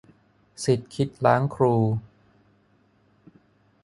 [0.63, 1.75] ศิษย์คิดล้างครู